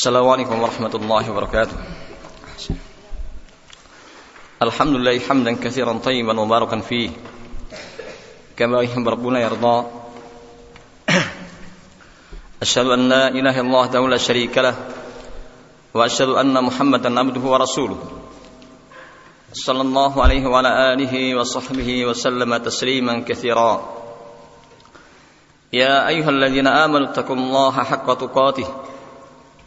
السلام 0.00 0.28
عليكم 0.28 0.62
ورحمة 0.62 0.94
الله 0.94 1.30
وبركاته. 1.30 1.76
الحمد 4.62 4.94
لله 4.96 5.18
حمدا 5.28 5.52
كثيرا 5.60 5.92
طيبا 5.92 6.32
مباركا 6.32 6.80
فيه. 6.80 7.10
كما 8.56 8.80
يحب 8.82 9.08
ربنا 9.08 9.40
يرضى. 9.40 9.86
أشهد 12.64 12.86
أن 12.86 13.08
لا 13.08 13.28
إله 13.28 13.60
إلا 13.60 13.60
الله 13.60 14.08
لا 14.08 14.16
شريك 14.16 14.58
له. 14.58 14.74
وأشهد 15.94 16.28
أن 16.28 16.64
محمدا 16.64 17.20
عبده 17.20 17.40
ورسوله. 17.40 18.00
صلى 19.52 19.80
الله 19.80 20.22
عليه 20.22 20.46
وعلى 20.48 20.92
آله 20.92 21.36
وصحبه 21.36 22.06
وسلم 22.06 22.56
تسليما 22.56 23.20
كثيرا. 23.28 23.72
يا 25.72 26.08
أيها 26.08 26.30
الذين 26.30 26.66
آمنوا 26.66 27.12
اتقوا 27.12 27.36
الله 27.36 27.72
حق 27.84 28.08
تقاته. 28.14 28.89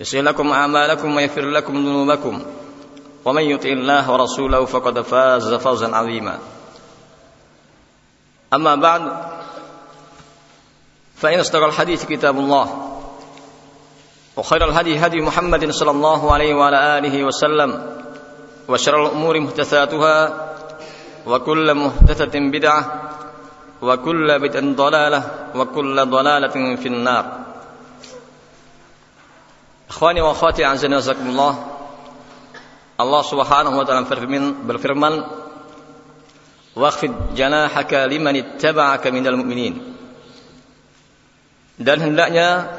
يصلح 0.00 0.20
لكم 0.20 0.52
أعمالكم 0.52 1.16
ويغفر 1.16 1.44
لكم 1.44 1.74
ذنوبكم. 1.74 2.42
ومن 3.24 3.42
يطع 3.42 3.68
الله 3.68 4.10
ورسوله 4.10 4.64
فقد 4.64 5.00
فاز 5.00 5.54
فوزا 5.54 5.96
عظيما. 5.96 6.38
أما 8.54 8.74
بعد 8.74 9.02
فإن 11.16 11.40
أصدق 11.40 11.64
الحديث 11.64 12.04
كتاب 12.04 12.38
الله 12.38 12.66
وخير 14.36 14.64
الهدي 14.64 14.98
هدي 14.98 15.20
محمد 15.20 15.70
صلى 15.70 15.90
الله 15.90 16.32
عليه 16.32 16.54
وعلى 16.54 16.98
آله 16.98 17.24
وسلم 17.24 17.96
وشر 18.68 19.06
الأمور 19.06 19.40
محدثاتها 19.40 20.16
وكل 21.26 21.74
محدثة 21.74 22.34
بدعة 22.40 23.10
وكل 23.82 24.38
بدعة 24.38 24.74
ضلالة 24.74 25.22
وكل 25.54 26.06
ضلالة 26.06 26.76
في 26.76 26.88
النار. 26.88 27.49
Ikhwani 29.90 30.22
wa 30.22 30.30
akhwati 30.30 30.62
azza 30.62 30.86
wa 30.86 31.50
Allah 33.00 33.22
Subhanahu 33.24 33.74
wa 33.80 33.84
taala 33.84 34.06
berfirman, 34.06 34.68
berfirman 34.68 35.14
Waqfid 36.70 37.34
janahaka 37.34 38.06
liman 38.06 38.38
ittaba'aka 38.38 39.10
minal 39.10 39.34
mu'minin 39.34 39.74
Dan 41.80 41.98
hendaknya 41.98 42.70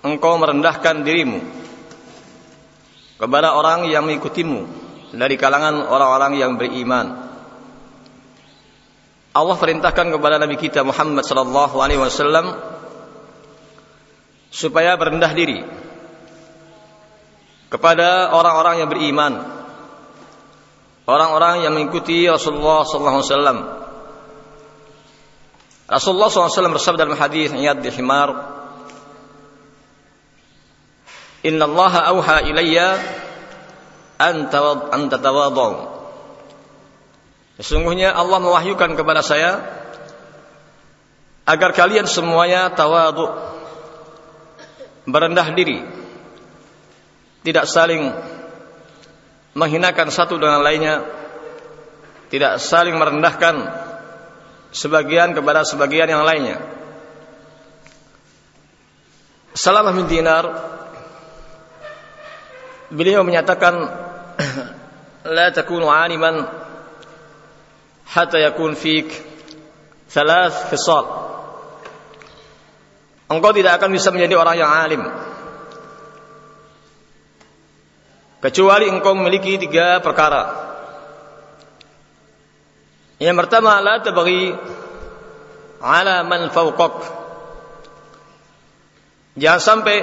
engkau 0.00 0.40
merendahkan 0.40 1.04
dirimu 1.04 1.44
kepada 3.20 3.52
orang 3.52 3.84
yang 3.92 4.08
mengikutimu 4.08 4.64
dari 5.12 5.36
kalangan 5.36 5.84
orang-orang 5.84 6.40
yang 6.40 6.56
beriman. 6.56 7.28
Allah 9.36 9.56
perintahkan 9.60 10.08
kepada 10.08 10.40
Nabi 10.40 10.56
kita 10.56 10.80
Muhammad 10.86 11.26
sallallahu 11.26 11.76
alaihi 11.76 12.00
wasallam 12.00 12.54
supaya 14.50 14.98
berendah 14.98 15.30
diri 15.30 15.62
kepada 17.70 18.34
orang-orang 18.34 18.82
yang 18.82 18.90
beriman, 18.90 19.32
orang-orang 21.06 21.62
yang 21.62 21.72
mengikuti 21.72 22.26
Rasulullah 22.26 22.82
sallallahu 22.82 23.16
alaihi 23.22 23.30
wasallam. 23.30 23.58
Rasulullah 25.90 26.30
SAW 26.30 26.70
bersabda 26.70 27.02
dalam 27.02 27.18
hadis 27.18 27.50
Iyad 27.50 27.82
di 27.82 27.90
Himar, 27.90 28.30
Inna 31.42 31.66
Allah 31.66 32.14
auha 32.14 32.46
ilayya 32.46 32.94
an 34.22 34.46
tatawadhu. 35.10 35.90
Sesungguhnya 37.58 38.14
Allah 38.14 38.38
mewahyukan 38.38 38.94
kepada 38.94 39.26
saya 39.26 39.66
agar 41.42 41.74
kalian 41.74 42.06
semuanya 42.06 42.70
tawadhu 42.70 43.26
berendah 45.10 45.50
diri. 45.54 45.78
Tidak 47.40 47.64
saling 47.66 48.02
menghinakan 49.54 50.08
satu 50.08 50.38
dengan 50.38 50.62
lainnya. 50.62 51.04
Tidak 52.30 52.62
saling 52.62 52.94
merendahkan 52.94 53.54
sebagian 54.70 55.34
kepada 55.34 55.66
sebagian 55.66 56.06
yang 56.06 56.22
lainnya. 56.22 56.62
Salamah 59.50 59.90
bin 59.90 60.06
Dinar 60.06 60.46
beliau 62.90 63.26
menyatakan 63.26 63.74
la 65.36 65.50
takunu 65.50 65.90
aliman 65.90 66.46
hatta 68.06 68.38
yakun 68.38 68.78
fik 68.78 69.10
thalath 70.06 70.70
khisal 70.70 71.06
engkau 73.30 73.54
tidak 73.54 73.78
akan 73.78 73.94
bisa 73.94 74.10
menjadi 74.10 74.34
orang 74.34 74.56
yang 74.58 74.70
alim. 74.70 75.02
Kecuali 78.42 78.90
engkau 78.90 79.14
memiliki 79.14 79.60
tiga 79.60 80.02
perkara. 80.02 80.68
Yang 83.20 83.36
pertama 83.46 83.78
la 83.78 84.02
tabghi 84.02 84.56
ala 85.78 86.26
man 86.26 86.50
fawqak. 86.50 87.20
Jangan 89.38 89.60
sampai 89.62 90.02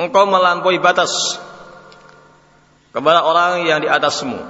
engkau 0.00 0.24
melampaui 0.24 0.80
batas 0.80 1.36
kepada 2.94 3.26
orang 3.26 3.66
yang 3.68 3.82
di 3.84 3.90
atasmu. 3.90 4.40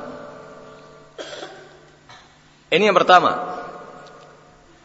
Ini 2.70 2.92
yang 2.92 2.98
pertama 2.98 3.65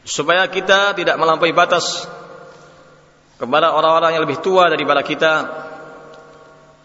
supaya 0.05 0.49
kita 0.49 0.97
tidak 0.97 1.15
melampaui 1.17 1.53
batas 1.53 2.09
kepada 3.37 3.73
orang-orang 3.73 4.17
yang 4.17 4.23
lebih 4.25 4.41
tua 4.41 4.69
daripada 4.69 5.01
kita, 5.01 5.33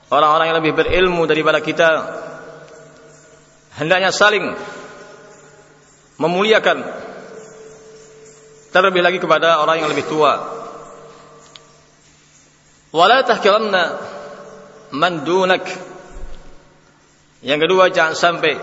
orang-orang 0.08 0.52
yang 0.52 0.58
lebih 0.64 0.72
berilmu 0.72 1.28
daripada 1.28 1.60
kita. 1.60 1.90
Hendaknya 3.76 4.08
saling 4.08 4.56
memuliakan 6.16 6.80
terlebih 8.72 9.04
lagi 9.04 9.20
kepada 9.20 9.60
orang 9.60 9.84
yang 9.84 9.88
lebih 9.92 10.08
tua. 10.08 10.32
Wala 12.96 13.20
tahkiranna 13.20 13.84
man 14.96 15.28
dunak. 15.28 15.64
Yang 17.44 17.68
kedua 17.68 17.92
jangan 17.92 18.16
sampai 18.16 18.56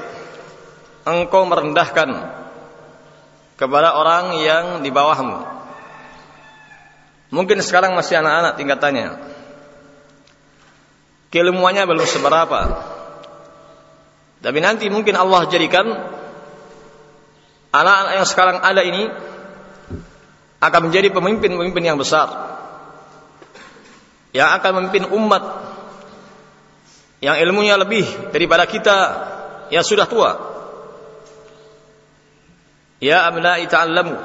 engkau 1.05 1.45
merendahkan 1.45 2.09
kepada 3.57 3.95
orang 3.97 4.37
yang 4.41 4.65
di 4.81 4.89
bawahmu. 4.89 5.53
Mungkin 7.33 7.57
sekarang 7.65 7.97
masih 7.97 8.21
anak-anak 8.21 8.53
tingkatannya. 8.61 9.09
Keilmuannya 11.33 11.83
belum 11.89 12.05
seberapa. 12.05 12.61
Tapi 14.37 14.59
nanti 14.61 14.85
mungkin 14.93 15.17
Allah 15.17 15.49
jadikan 15.49 15.89
anak-anak 17.73 18.13
yang 18.21 18.27
sekarang 18.29 18.57
ada 18.61 18.85
ini 18.85 19.09
akan 20.61 20.81
menjadi 20.93 21.09
pemimpin-pemimpin 21.09 21.83
yang 21.83 21.97
besar. 21.97 22.29
Yang 24.29 24.49
akan 24.61 24.71
memimpin 24.77 25.09
umat 25.09 25.43
yang 27.23 27.39
ilmunya 27.39 27.79
lebih 27.81 28.03
daripada 28.29 28.69
kita 28.69 28.97
yang 29.73 29.81
sudah 29.81 30.05
tua. 30.05 30.52
Ya 33.03 33.27
ta'allamu 33.67 34.15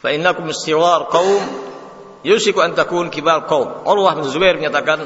fa 0.00 0.08
innakum 0.16 0.48
istiwar 0.48 1.12
qaum 1.12 1.44
yusiku 2.24 2.64
an 2.64 2.72
takun 2.72 3.12
kibar 3.12 3.44
qaum. 3.44 3.84
Allah 3.84 4.16
bin 4.16 4.24
Zubair 4.32 4.56
menyatakan 4.56 5.04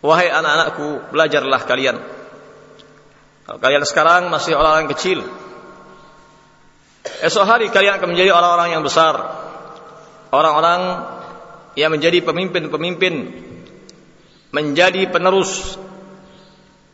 wahai 0.00 0.32
anak-anakku 0.32 1.12
belajarlah 1.12 1.60
kalian. 1.68 2.00
Kalau 3.44 3.60
kalian 3.60 3.84
sekarang 3.84 4.32
masih 4.32 4.56
orang-orang 4.56 4.88
kecil, 4.96 5.20
esok 7.20 7.44
hari 7.44 7.68
kalian 7.68 8.00
akan 8.00 8.16
menjadi 8.16 8.32
orang-orang 8.32 8.80
yang 8.80 8.82
besar. 8.82 9.14
Orang-orang 10.32 11.06
yang 11.76 11.92
menjadi 11.92 12.24
pemimpin-pemimpin, 12.24 13.14
menjadi 14.50 15.06
penerus 15.12 15.76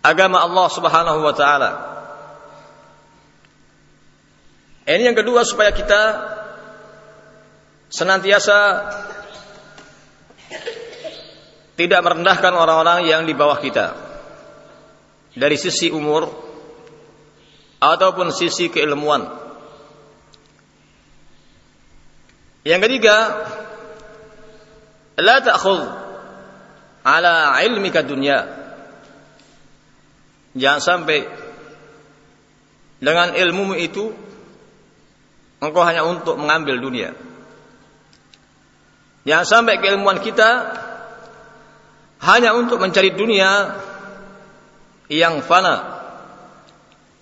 agama 0.02 0.42
Allah 0.42 0.66
Subhanahu 0.68 1.22
wa 1.22 1.32
taala. 1.32 1.91
Ini 4.82 5.02
yang 5.12 5.18
kedua 5.18 5.46
supaya 5.46 5.70
kita 5.70 6.02
senantiasa 7.86 8.58
tidak 11.78 12.00
merendahkan 12.02 12.50
orang-orang 12.50 13.06
yang 13.06 13.22
di 13.22 13.34
bawah 13.36 13.62
kita 13.62 13.94
dari 15.38 15.54
sisi 15.54 15.88
umur 15.88 16.28
ataupun 17.78 18.34
sisi 18.34 18.68
keilmuan. 18.68 19.26
Yang 22.62 22.80
ketiga, 22.86 23.16
la 25.18 25.36
ta'khudh 25.42 25.82
ala 27.02 27.58
ilmika 27.66 28.06
dunya. 28.06 28.46
Jangan 30.54 30.80
sampai 30.82 31.26
dengan 33.02 33.34
ilmumu 33.34 33.74
itu 33.74 34.14
engkau 35.62 35.86
hanya 35.86 36.02
untuk 36.02 36.34
mengambil 36.34 36.82
dunia. 36.82 37.14
Jangan 39.22 39.46
sampai 39.46 39.78
keilmuan 39.78 40.18
kita 40.18 40.50
hanya 42.26 42.58
untuk 42.58 42.82
mencari 42.82 43.14
dunia 43.14 43.78
yang 45.06 45.38
fana. 45.46 46.02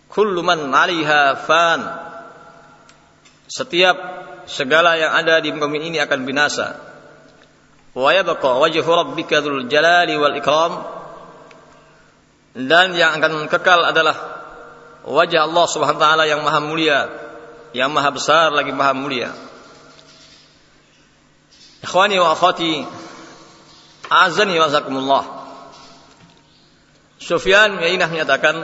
Kullu 0.08 0.40
man 0.40 0.72
'alaiha 0.72 1.36
fan. 1.44 1.80
Setiap 3.44 3.96
segala 4.48 4.96
yang 4.96 5.12
ada 5.12 5.44
di 5.44 5.52
bumi 5.52 5.92
ini 5.92 6.00
akan 6.00 6.24
binasa. 6.24 6.80
Wa 7.92 8.10
yabqa 8.16 8.56
wajhu 8.56 8.88
rabbika 8.88 9.44
dzul 9.44 9.68
jalali 9.68 10.16
wal 10.16 10.36
ikram. 10.40 10.72
Dan 12.56 12.96
yang 12.96 13.20
akan 13.20 13.46
kekal 13.46 13.84
adalah 13.84 14.16
wajah 15.06 15.46
Allah 15.46 15.66
Subhanahu 15.70 16.00
wa 16.00 16.02
taala 16.02 16.24
yang 16.26 16.42
maha 16.42 16.58
mulia, 16.58 17.29
yang 17.72 17.90
maha 17.94 18.10
besar 18.10 18.50
lagi 18.50 18.74
maha 18.74 18.92
mulia. 18.94 19.30
Ikhwani 21.80 22.20
wa 22.20 22.34
akhwati 22.34 22.84
Azani 24.10 24.58
wa 24.58 24.66
zakumullah. 24.66 25.24
Sufyan 27.22 27.78
Yainah 27.78 28.10
menyatakan, 28.10 28.58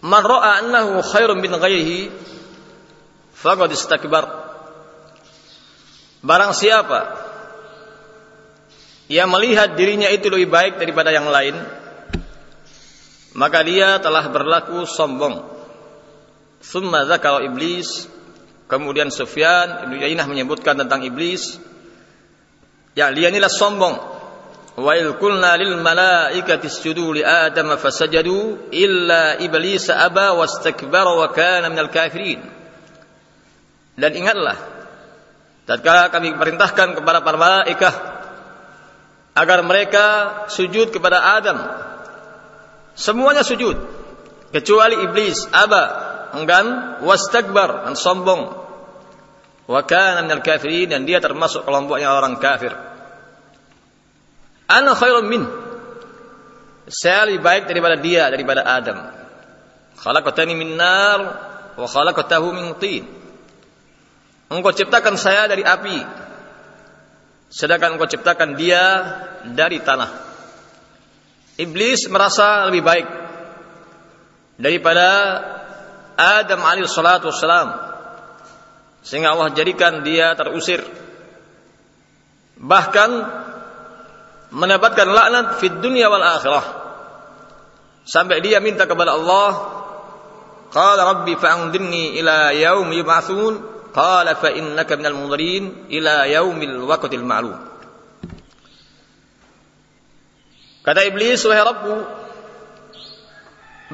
"Man 0.00 0.24
ra'a 0.24 0.64
annahu 0.64 1.04
khairun 1.04 1.44
min 1.44 1.52
ghairihi 1.52 2.08
faqad 3.36 3.68
istakbar." 3.68 4.24
Barang 6.24 6.56
siapa 6.56 7.20
yang 9.12 9.28
melihat 9.28 9.76
dirinya 9.76 10.08
itu 10.08 10.32
lebih 10.32 10.48
baik 10.48 10.80
daripada 10.80 11.12
yang 11.12 11.28
lain, 11.28 11.52
maka 13.36 13.60
dia 13.60 14.00
telah 14.00 14.24
berlaku 14.32 14.88
sombong. 14.88 15.51
Summa 16.62 17.02
zakara 17.10 17.42
iblis, 17.42 18.06
kemudian 18.70 19.10
Sufyan 19.10 19.90
Ibnu 19.90 19.98
Yainah 19.98 20.30
menyebutkan 20.30 20.78
tentang 20.78 21.02
iblis 21.02 21.58
Ya, 22.92 23.08
dia 23.08 23.32
inilah 23.32 23.48
sombong. 23.48 23.96
Wa 24.72 24.92
il 24.96 25.16
qulna 25.20 25.56
lil 25.60 25.80
malaikati 25.80 26.68
isjudu 26.68 27.12
li 27.12 27.22
Adam 27.24 27.76
fasajadu 27.76 28.72
illa 28.72 29.36
iblis 29.40 29.92
aba 29.92 30.32
wastakbara 30.36 31.12
wa 31.12 31.28
kana 31.32 31.68
minal 31.68 31.92
kafirin. 31.92 32.40
Dan 33.96 34.16
ingatlah 34.16 34.56
tatkala 35.68 36.08
kami 36.08 36.32
perintahkan 36.36 36.96
kepada 36.96 37.20
para 37.20 37.36
malaikat 37.36 37.94
agar 39.36 39.58
mereka 39.64 40.04
sujud 40.48 40.88
kepada 40.92 41.36
Adam. 41.36 41.58
Semuanya 42.96 43.44
sujud 43.44 43.76
kecuali 44.52 45.00
iblis 45.04 45.48
aba 45.52 46.11
enggan 46.36 46.98
wastakbar 47.04 47.88
dan 47.88 47.94
sombong 47.94 48.52
wa 49.68 49.80
kana 49.86 50.26
minal 50.26 50.42
kafirin 50.42 50.90
dan 50.90 51.06
dia 51.06 51.22
termasuk 51.22 51.64
kelompoknya 51.64 52.12
orang 52.12 52.36
kafir. 52.36 52.74
Ana 54.68 54.92
khairun 54.96 55.26
min. 55.28 55.44
Saya 56.88 57.28
lebih 57.30 57.40
baik 57.44 57.64
daripada 57.70 57.96
dia 57.96 58.28
daripada 58.28 58.64
Adam. 58.66 58.98
Khalaqatani 59.96 60.54
min 60.56 60.76
nar 60.76 61.20
wa 61.78 61.86
khalaqatahu 61.86 62.48
min 62.52 62.66
tin. 62.76 63.04
Engkau 64.52 64.72
ciptakan 64.74 65.16
saya 65.16 65.48
dari 65.48 65.64
api. 65.64 65.98
Sedangkan 67.52 67.96
engkau 67.96 68.08
ciptakan 68.08 68.56
dia 68.56 68.84
dari 69.52 69.80
tanah. 69.80 70.10
Iblis 71.60 72.08
merasa 72.08 72.64
lebih 72.68 72.80
baik 72.80 73.06
daripada 74.56 75.08
Adam 76.22 76.60
alaihi 76.62 76.86
salatu 76.86 77.34
wassalam. 77.34 77.74
Sehingga 79.02 79.34
Allah 79.34 79.50
jadikan 79.50 80.06
dia 80.06 80.38
terusir. 80.38 80.86
Bahkan 82.62 83.10
mendapatkan 84.54 85.08
laknat 85.10 85.46
fid 85.58 85.82
dunia 85.82 86.06
wal 86.06 86.22
akhirah. 86.22 86.66
Sampai 88.06 88.38
dia 88.42 88.62
minta 88.62 88.86
kepada 88.86 89.18
Allah 89.18 89.50
qala 90.70 91.02
rabbi 91.02 91.34
fa'andirni 91.34 92.18
ila 92.22 92.54
yaum 92.54 92.86
yub'atsun 92.90 93.54
qala 93.90 94.38
fa 94.38 94.48
innaka 94.50 94.96
minal 94.96 95.18
munzirin 95.18 95.90
ila 95.90 96.26
yaumil 96.30 96.86
waqtil 96.86 97.26
ma'lum. 97.26 97.58
Kata 100.82 101.06
iblis 101.06 101.38
wahai 101.46 101.62
Rabbku 101.62 101.94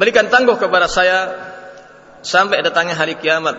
berikan 0.00 0.32
tangguh 0.32 0.56
kepada 0.56 0.88
saya 0.88 1.47
sampai 2.22 2.62
datangnya 2.62 2.98
hari 2.98 3.18
kiamat 3.18 3.56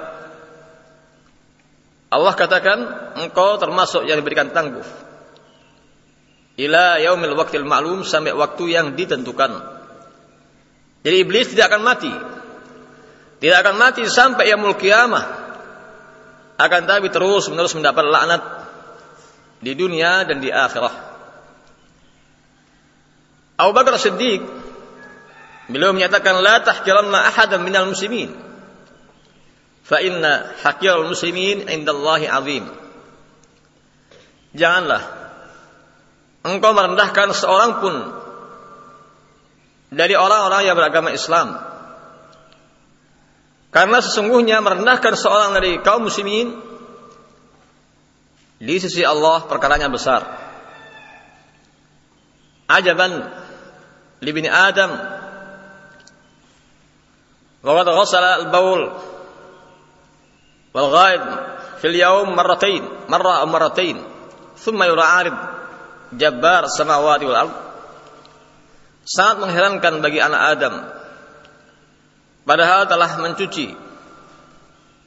Allah 2.10 2.34
katakan 2.34 2.80
engkau 3.22 3.62
termasuk 3.62 4.10
yang 4.10 4.18
diberikan 4.18 4.50
tangguh 4.50 5.10
ila 6.60 7.00
yaumil 7.00 7.40
waqtil 7.40 7.64
ma'lum 7.64 8.04
sampai 8.04 8.36
waktu 8.36 8.76
yang 8.76 8.92
ditentukan. 9.00 9.80
Jadi 11.00 11.16
iblis 11.24 11.56
tidak 11.56 11.72
akan 11.72 11.82
mati. 11.88 12.12
Tidak 13.40 13.58
akan 13.64 13.76
mati 13.80 14.04
sampai 14.04 14.52
yaumul 14.52 14.76
kiamah. 14.76 15.26
Akan 16.60 16.84
tapi 16.84 17.08
terus 17.08 17.48
menerus 17.48 17.72
mendapat 17.72 18.04
laknat 18.04 18.44
di 19.64 19.72
dunia 19.80 20.28
dan 20.28 20.44
di 20.44 20.52
akhirat. 20.52 21.08
Abu 23.60 23.72
Bakar 23.72 23.96
Siddiq 23.96 24.44
beliau 25.72 25.96
menyatakan 25.96 26.44
la 26.44 26.60
tahkiranna 26.60 27.32
ahadan 27.32 27.64
minal 27.64 27.88
muslimin 27.88 28.49
fa 29.90 29.98
inna 30.06 30.54
haqirul 30.62 31.10
muslimin 31.10 31.66
indallahi 31.66 32.30
azim. 32.30 32.70
Janganlah 34.54 35.02
engkau 36.46 36.72
merendahkan 36.78 37.34
seorang 37.34 37.72
pun 37.82 37.96
dari 39.90 40.14
orang-orang 40.14 40.62
yang 40.70 40.78
beragama 40.78 41.10
Islam. 41.10 41.58
Karena 43.70 44.02
sesungguhnya 44.02 44.62
merendahkan 44.62 45.14
seorang 45.14 45.58
dari 45.58 45.82
kaum 45.82 46.06
muslimin 46.06 46.58
di 48.62 48.76
sisi 48.78 49.02
Allah 49.02 49.46
perkaranya 49.46 49.90
besar. 49.90 50.26
Ajaban 52.70 53.26
libni 54.22 54.50
Adam 54.50 54.94
qad 57.66 57.88
ghasala 57.90 58.46
al-bawl 58.46 58.82
والغائب 60.79 61.23
في 61.79 61.87
اليوم 61.87 62.37
مرتين 62.37 62.83
مرة 63.09 63.41
أو 63.41 63.47
مرتين 63.47 63.97
ثم 64.59 64.83
يرى 64.83 65.03
عارض 65.03 65.37
جبار 66.13 66.63
السماوات 66.65 67.23
والأرض 67.23 67.55
sangat 69.05 69.37
mengherankan 69.45 70.01
bagi 70.01 70.17
anak 70.17 70.43
Adam 70.57 70.75
padahal 72.49 72.89
telah 72.89 73.21
mencuci 73.21 73.77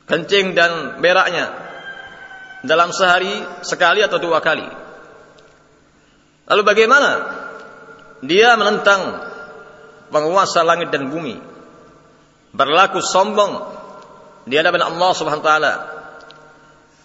kencing 0.05 0.53
dan 0.53 1.01
beraknya 1.01 1.49
dalam 2.61 2.93
sehari 2.93 3.41
sekali 3.65 4.05
atau 4.05 4.21
dua 4.21 4.37
kali 4.37 4.69
lalu 6.45 6.61
bagaimana 6.61 7.11
dia 8.21 8.53
menentang 8.53 9.17
penguasa 10.13 10.61
langit 10.61 10.93
dan 10.93 11.09
bumi 11.09 11.41
berlaku 12.53 13.01
sombong 13.01 13.65
di 14.46 14.54
hadapan 14.58 14.82
Allah 14.82 15.10
Subhanahu 15.14 15.42
wa 15.42 15.48
taala. 15.48 15.72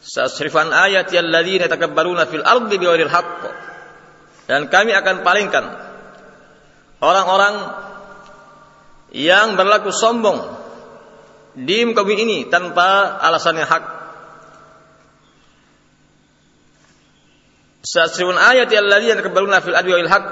Sasrifan 0.01 0.71
ayat 0.71 1.11
alladzina 1.11 1.67
yatakabbaruna 1.67 2.25
fil 2.31 2.45
ardi 2.45 2.75
bighairil 2.79 3.11
haqq. 3.11 3.41
Dan 4.47 4.71
kami 4.71 4.95
akan 4.95 5.27
palingkan 5.27 5.65
orang-orang 7.03 7.55
yang 9.11 9.59
berlaku 9.59 9.91
sombong 9.91 10.39
di 11.57 11.83
muka 11.83 12.07
bumi 12.07 12.23
ini 12.23 12.37
tanpa 12.47 13.19
alasan 13.19 13.59
yang 13.59 13.67
hak. 13.67 13.83
Sasrifan 17.83 18.39
ayat 18.39 18.71
alladzina 18.71 19.19
yatakabbaruna 19.19 19.59
fil 19.59 19.75
ardi 19.75 19.91
bighairil 19.91 20.13
haqq 20.13 20.27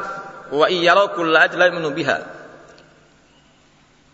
wa 0.56 0.66
iyyaraw 0.72 1.14
kulla 1.14 1.46
ayatin 1.46 1.92
biha. 1.92 2.18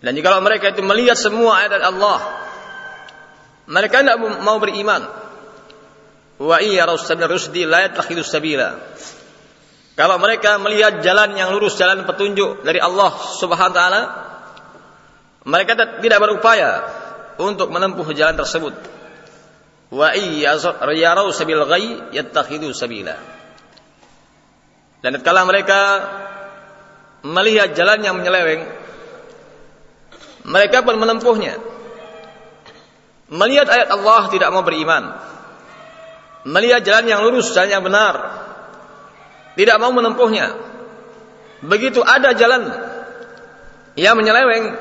Dan 0.02 0.18
jika 0.18 0.42
mereka 0.42 0.74
itu 0.74 0.82
melihat 0.82 1.14
semua 1.14 1.62
ayat 1.62 1.78
Allah 1.86 2.41
mereka 3.70 4.02
tidak 4.02 4.18
mau 4.22 4.58
beriman. 4.58 5.06
Wa 6.42 6.58
iya 6.58 6.90
sabila 6.98 7.30
rusdi 7.30 7.70
la 7.70 7.86
yattakhidus 7.86 8.34
sabila. 8.34 8.78
Kalau 9.94 10.18
mereka 10.18 10.58
melihat 10.58 11.04
jalan 11.06 11.38
yang 11.38 11.54
lurus, 11.54 11.78
jalan 11.78 12.08
petunjuk 12.10 12.66
dari 12.66 12.82
Allah 12.82 13.14
Subhanahu 13.14 13.70
wa 13.70 13.78
taala, 13.78 14.02
mereka 15.46 15.78
tidak 15.78 16.20
berupaya 16.22 16.82
untuk 17.38 17.70
menempuh 17.70 18.10
jalan 18.18 18.34
tersebut. 18.34 18.74
Wa 19.92 20.16
iyyarau 20.16 21.30
sabil 21.30 21.62
ghayy 21.68 22.16
yattakhidu 22.16 22.74
sabila. 22.74 23.14
Dan 25.02 25.22
kalau 25.22 25.46
mereka 25.46 25.82
melihat 27.22 27.74
jalan 27.78 28.02
yang 28.02 28.16
menyeleweng, 28.18 28.66
mereka 30.46 30.82
pun 30.82 30.98
menempuhnya. 30.98 31.71
Melihat 33.32 33.72
ayat 33.72 33.88
Allah 33.96 34.28
tidak 34.28 34.52
mau 34.52 34.60
beriman. 34.60 35.16
Melihat 36.44 36.84
jalan 36.84 37.06
yang 37.08 37.22
lurus, 37.24 37.56
jalan 37.56 37.72
yang 37.72 37.84
benar, 37.86 38.16
tidak 39.56 39.80
mau 39.80 39.96
menempuhnya. 39.96 40.52
Begitu 41.64 42.04
ada 42.04 42.36
jalan 42.36 42.76
yang 43.96 44.20
menyeleweng, 44.20 44.76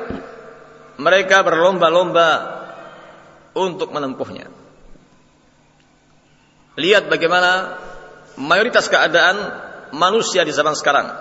mereka 0.99 1.47
berlomba-lomba 1.47 2.29
untuk 3.55 3.95
menempuhnya. 3.95 4.51
Lihat 6.81 7.07
bagaimana 7.13 7.77
mayoritas 8.41 8.89
keadaan 8.89 9.37
manusia 9.93 10.43
di 10.43 10.51
zaman 10.51 10.75
sekarang. 10.75 11.13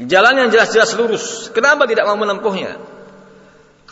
Jalan 0.00 0.46
yang 0.46 0.48
jelas-jelas 0.48 0.96
lurus, 0.96 1.52
kenapa 1.52 1.84
tidak 1.84 2.08
mau 2.08 2.16
menempuhnya? 2.16 2.99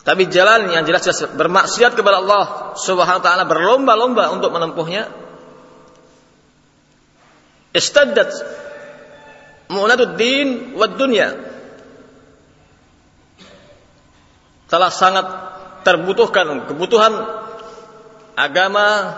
Tapi 0.09 0.25
jalan 0.33 0.73
yang 0.73 0.89
jelas-jelas 0.89 1.37
bermaksiat 1.37 1.93
kepada 1.93 2.25
Allah 2.25 2.73
Subhanahu 2.81 3.21
wa 3.21 3.25
taala 3.29 3.45
berlomba-lomba 3.45 4.33
untuk 4.33 4.49
menempuhnya, 4.57 5.05
istaddat 7.77 8.33
mu'nadud 9.69 10.17
din 10.17 10.73
wa 10.81 10.89
dunya 10.89 11.37
telah 14.73 14.89
sangat 14.89 15.29
terbutuhkan 15.85 16.73
kebutuhan 16.73 17.13
agama 18.33 19.13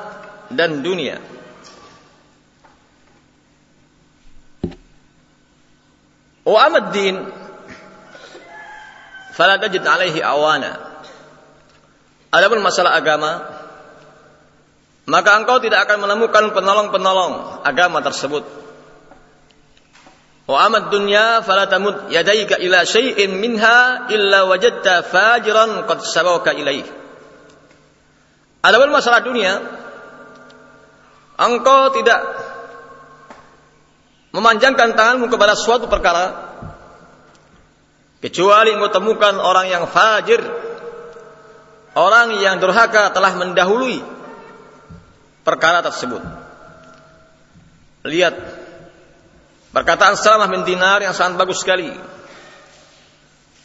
dan 0.51 0.83
dunia. 0.83 1.23
Wa 6.43 6.67
amad 6.67 6.91
din 6.91 7.15
fala 9.41 9.57
tajid 9.57 9.81
alaihi 9.81 10.21
awana. 10.21 10.77
Adapun 12.29 12.61
masalah 12.61 12.93
agama, 12.93 13.41
maka 15.09 15.41
engkau 15.41 15.57
tidak 15.65 15.89
akan 15.89 16.05
menemukan 16.05 16.53
penolong-penolong 16.53 17.65
agama 17.65 18.05
tersebut. 18.05 18.45
Wa 20.45 20.69
amad 20.69 20.93
dunya 20.93 21.41
fala 21.41 21.65
tamud 21.73 22.13
yadaika 22.13 22.61
ila 22.61 22.85
syai'in 22.85 23.33
minha 23.41 24.13
illa 24.13 24.45
wajadta 24.45 25.09
fajiran 25.09 25.89
qad 25.89 26.05
sabaka 26.05 26.53
ilaih. 26.53 26.85
Adapun 28.61 28.93
masalah 28.93 29.25
dunia, 29.25 29.57
engkau 31.41 31.97
tidak 31.97 32.21
memanjangkan 34.37 34.93
tanganmu 34.93 35.33
kepada 35.33 35.57
suatu 35.57 35.89
perkara 35.89 36.50
kecuali 38.21 38.77
engkau 38.77 38.93
temukan 38.93 39.35
orang 39.41 39.67
yang 39.73 39.85
fajir, 39.89 40.41
orang 41.97 42.37
yang 42.39 42.61
durhaka 42.61 43.11
telah 43.11 43.33
mendahului 43.37 44.05
perkara 45.43 45.81
tersebut. 45.81 46.21
Lihat 48.05 48.35
perkataan 49.73 50.17
Salamah 50.17 50.49
bin 50.49 50.65
Dinar 50.65 51.05
yang 51.05 51.17
sangat 51.17 51.41
bagus 51.41 51.61
sekali. 51.61 51.91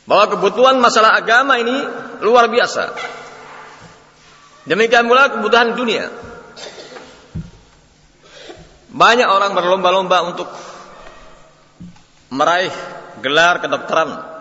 Bahwa 0.06 0.38
kebutuhan 0.38 0.78
masalah 0.78 1.18
agama 1.18 1.58
ini 1.58 1.76
luar 2.22 2.46
biasa. 2.52 2.94
Demikian 4.66 5.06
pula 5.06 5.30
kebutuhan 5.34 5.78
dunia. 5.78 6.10
Banyak 8.96 9.28
orang 9.28 9.52
berlomba-lomba 9.52 10.18
untuk 10.30 10.48
meraih 12.32 12.72
gelar 13.20 13.60
kedokteran, 13.60 14.35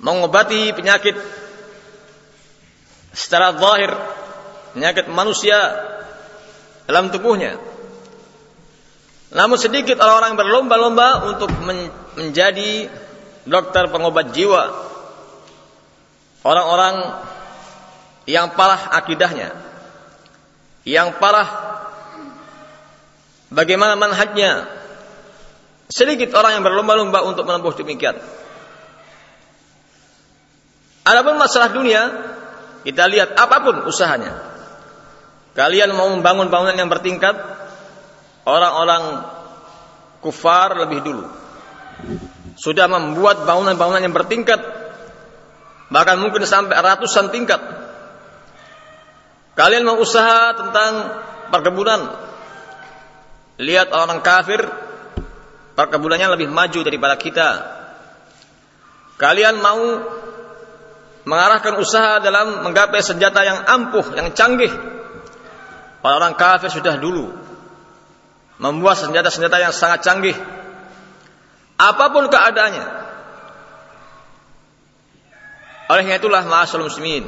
mengobati 0.00 0.72
penyakit 0.76 1.16
secara 3.16 3.56
zahir 3.56 3.92
penyakit 4.76 5.08
manusia 5.08 5.56
dalam 6.84 7.08
tubuhnya. 7.08 7.56
Namun 9.32 9.56
sedikit 9.56 9.98
orang-orang 9.98 10.36
berlomba-lomba 10.36 11.08
untuk 11.32 11.50
menjadi 12.14 12.92
dokter 13.48 13.88
pengobat 13.88 14.36
jiwa. 14.36 14.70
Orang-orang 16.46 17.24
yang 18.28 18.54
parah 18.54 18.94
akidahnya. 19.00 19.50
Yang 20.86 21.18
parah 21.18 21.48
bagaimana 23.50 23.98
manhajnya. 23.98 24.70
Sedikit 25.90 26.36
orang 26.38 26.60
yang 26.60 26.64
berlomba-lomba 26.66 27.24
untuk 27.26 27.48
menempuh 27.48 27.74
demikian. 27.74 28.14
Adapun 31.06 31.38
masalah 31.38 31.70
dunia, 31.70 32.10
kita 32.82 33.06
lihat 33.06 33.38
apa 33.38 33.62
pun 33.62 33.86
usahanya. 33.86 34.42
Kalian 35.54 35.94
mau 35.94 36.10
membangun 36.10 36.50
bangunan 36.50 36.74
yang 36.74 36.90
bertingkat? 36.90 37.38
Orang-orang 38.42 39.22
kufar 40.18 40.74
lebih 40.74 41.06
dulu. 41.06 41.24
Sudah 42.58 42.90
membuat 42.90 43.46
bangunan-bangunan 43.46 44.02
yang 44.02 44.12
bertingkat. 44.12 44.58
Bahkan 45.94 46.16
mungkin 46.18 46.42
sampai 46.42 46.74
ratusan 46.74 47.30
tingkat. 47.30 47.62
Kalian 49.54 49.86
mau 49.86 49.96
usaha 50.02 50.52
tentang 50.58 51.22
perkebunan. 51.54 52.12
Lihat 53.56 53.94
orang 53.94 54.20
kafir, 54.20 54.60
perkebunannya 55.78 56.34
lebih 56.36 56.52
maju 56.52 56.80
daripada 56.84 57.16
kita. 57.16 57.48
Kalian 59.16 59.64
mau 59.64 59.80
mengarahkan 61.26 61.74
usaha 61.82 62.22
dalam 62.22 62.62
menggapai 62.62 63.02
senjata 63.02 63.42
yang 63.42 63.66
ampuh, 63.66 64.14
yang 64.14 64.30
canggih. 64.30 64.70
Orang-orang 66.06 66.38
kafir 66.38 66.70
sudah 66.70 66.94
dulu 67.02 67.34
membuat 68.62 69.02
senjata-senjata 69.02 69.58
yang 69.58 69.74
sangat 69.74 70.06
canggih. 70.06 70.38
Apa 71.76 72.14
pun 72.14 72.30
keadaannya. 72.30 72.86
Olehnya 75.90 76.22
itulah 76.22 76.46
ma'asul 76.46 76.86
muslimin. 76.86 77.26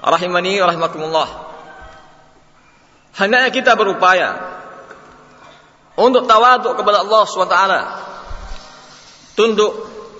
Rahimani 0.00 0.56
rahimakumullah. 0.56 1.28
Hendaknya 3.16 3.50
kita 3.52 3.72
berupaya 3.76 4.36
untuk 5.96 6.28
tawaduk 6.28 6.76
kepada 6.76 7.04
Allah 7.04 7.22
SWT. 7.24 7.58
Tunduk 9.36 9.72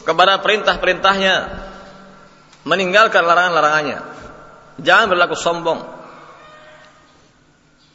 kepada 0.04 0.40
perintah-perintahnya. 0.40 1.65
Meninggalkan 2.66 3.22
larangan-larangannya. 3.22 4.02
Jangan 4.82 5.06
berlaku 5.08 5.38
sombong 5.38 5.96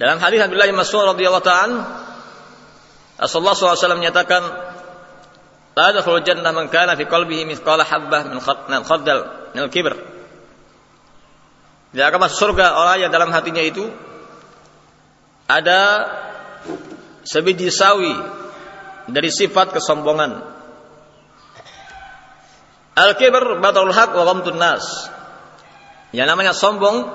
dalam 0.02 0.18
hadis 0.18 0.42
Abdullah 0.42 0.66
bin 0.66 0.82
Mas'ud 0.82 1.14
radhiyallahu 1.14 1.46
ta'ala 1.46 1.78
Rasulullah 3.22 3.54
SAW 3.54 4.02
menyatakan 4.02 4.42
La 5.78 5.94
yadkhulul 5.94 6.26
jannah 6.26 6.50
man 6.52 6.74
kana 6.74 6.98
fi 6.98 7.06
qalbihi 7.06 7.46
mithqala 7.46 7.86
habbah 7.86 8.28
min 8.28 8.42
khardal 8.84 9.54
min 9.54 9.62
al-kibr. 9.70 9.94
Tidak 11.94 12.06
akan 12.12 12.20
masuk 12.28 12.38
surga 12.50 12.76
orang 12.76 13.08
yang 13.08 13.12
dalam 13.14 13.32
hatinya 13.32 13.64
itu 13.64 13.88
ada 15.48 16.12
sebiji 17.24 17.72
sawi 17.72 18.12
dari 19.08 19.30
sifat 19.32 19.72
kesombongan. 19.80 20.44
Al-kibr 22.92 23.64
batalul 23.64 23.96
haq 23.96 24.12
wa 24.12 24.24
ghamtun 24.28 24.60
nas. 24.60 25.08
Yang 26.12 26.28
namanya 26.28 26.52
sombong 26.52 27.08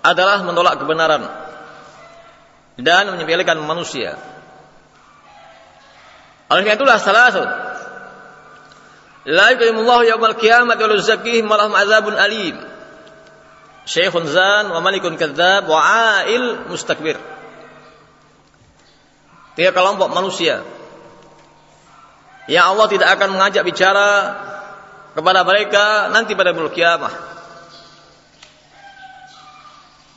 adalah 0.00 0.46
menolak 0.46 0.78
kebenaran 0.78 1.26
dan 2.78 3.10
menyepelekan 3.12 3.58
manusia. 3.60 4.16
Oleh 6.50 6.66
karena 6.66 6.78
itulah 6.78 6.98
salah 6.98 7.30
satu 7.30 7.46
La 9.28 9.52
yukallimullahu 9.52 10.08
yawmal 10.08 10.32
qiyamati 10.40 10.80
wa 10.80 10.96
yuzakkihim 10.96 11.44
wa 11.44 11.60
lahum 11.60 11.76
azabun 11.76 12.16
alim. 12.16 12.56
Syekhun 13.84 14.24
zan 14.24 14.72
wa 14.72 14.80
malikun 14.80 15.20
kadzab 15.20 15.68
wa 15.68 15.76
ail 16.24 16.64
mustakbir. 16.72 17.20
Tiga 19.60 19.76
kelompok 19.76 20.08
manusia 20.08 20.64
yang 22.48 22.74
Allah 22.74 22.86
tidak 22.88 23.12
akan 23.12 23.36
mengajak 23.36 23.62
bicara 23.62 24.08
kepada 25.16 25.40
mereka 25.42 26.08
nanti 26.14 26.32
pada 26.38 26.54
bulan 26.54 26.72
kiamah. 26.72 27.14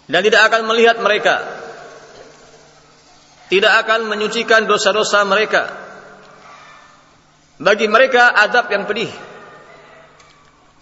Dan 0.04 0.20
tidak 0.20 0.52
akan 0.52 0.62
melihat 0.68 1.00
mereka 1.00 1.64
tidak 3.54 3.86
akan 3.86 4.10
menyucikan 4.10 4.66
dosa-dosa 4.66 5.22
mereka. 5.30 5.70
Bagi 7.62 7.86
mereka 7.86 8.34
adab 8.34 8.66
yang 8.74 8.90
pedih. 8.90 9.14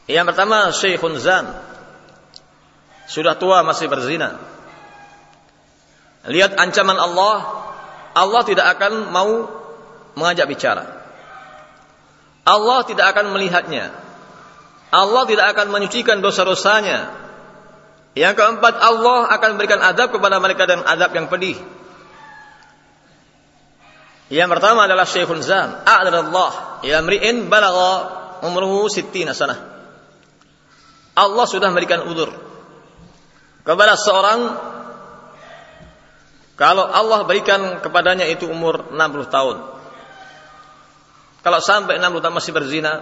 Yang 0.07 0.25
pertama 0.31 0.71
Syekhun 0.71 1.19
Zan. 1.19 1.51
Sudah 3.11 3.35
tua 3.35 3.59
masih 3.67 3.91
berzina. 3.91 4.39
Lihat 6.31 6.55
ancaman 6.55 6.95
Allah, 6.95 7.67
Allah 8.15 8.41
tidak 8.47 8.79
akan 8.79 9.11
mau 9.11 9.51
mengajak 10.15 10.47
bicara. 10.47 11.00
Allah 12.41 12.79
tidak 12.85 13.05
akan 13.13 13.33
melihatnya. 13.33 13.93
Allah 14.91 15.23
tidak 15.29 15.55
akan 15.55 15.71
menyucikan 15.71 16.19
dosa-dosanya. 16.19 17.13
Yang 18.11 18.43
keempat, 18.43 18.75
Allah 18.75 19.31
akan 19.31 19.55
memberikan 19.55 19.79
adab 19.79 20.11
kepada 20.11 20.41
mereka 20.43 20.67
dan 20.67 20.83
adab 20.83 21.15
yang 21.15 21.31
pedih. 21.31 21.55
Yang 24.31 24.49
pertama 24.51 24.87
adalah 24.87 25.07
Syekhun 25.07 25.43
Zan. 25.43 25.83
A'adallah. 25.83 26.83
Ya 26.83 26.99
mri'in 26.99 27.47
balagha 27.47 28.21
umruhu 28.43 28.87
sittina 28.87 29.35
sanah. 29.35 29.59
Allah 31.11 31.45
sudah 31.45 31.67
memberikan 31.67 32.07
udur 32.07 32.31
kepada 33.67 33.99
seorang 33.99 34.39
kalau 36.55 36.85
Allah 36.87 37.25
berikan 37.25 37.81
kepadanya 37.81 38.29
itu 38.29 38.47
umur 38.47 38.93
60 38.93 39.33
tahun. 39.33 39.57
Kalau 41.41 41.57
sampai 41.57 41.97
60 41.97 42.21
tahun 42.21 42.35
masih 42.37 42.53
berzina, 42.53 43.01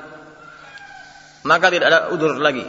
maka 1.44 1.68
tidak 1.68 1.88
ada 1.92 2.00
udur 2.16 2.40
lagi. 2.40 2.64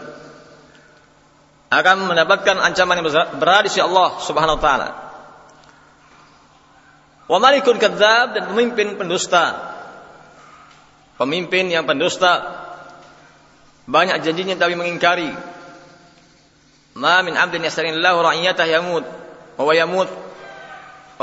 Akan 1.70 2.02
mendapatkan 2.02 2.58
ancaman 2.58 2.98
yang 2.98 3.06
berat 3.38 3.70
di 3.70 3.78
Allah 3.78 4.18
Subhanahu 4.18 4.58
wa 4.58 4.62
taala. 4.62 4.88
Wa 7.30 7.38
malikun 7.38 7.78
kadzab 7.78 8.34
dan 8.34 8.50
pemimpin 8.50 8.98
pendusta. 8.98 9.70
Pemimpin 11.14 11.70
yang 11.70 11.86
pendusta 11.86 12.58
banyak 13.86 14.26
janjinya 14.26 14.58
tapi 14.58 14.74
mengingkari. 14.74 15.30
Ma 16.98 17.22
min 17.22 17.38
'abdin 17.38 17.62
yasarinillahu 17.62 18.18
ra'iyatah 18.18 18.66
yamut 18.66 19.06
wa 19.54 19.62
huwa 19.62 19.74
yamut 19.78 20.10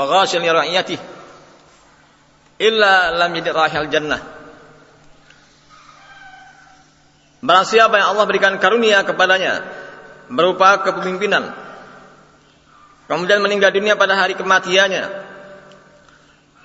wa 0.00 0.04
ghashil 0.08 0.40
ra'iyatihi 0.40 1.18
illa 2.58 3.14
lam 3.14 3.30
yajid 3.36 3.52
rahil 3.52 3.88
jannah. 3.92 4.37
Barang 7.38 7.66
siapa 7.66 7.94
yang 8.02 8.14
Allah 8.16 8.26
berikan 8.26 8.58
karunia 8.58 9.06
kepadanya 9.06 9.62
berupa 10.28 10.82
kepemimpinan 10.84 11.54
kemudian 13.08 13.40
meninggal 13.40 13.72
dunia 13.72 13.96
pada 13.96 14.18
hari 14.18 14.36
kematiannya 14.36 15.28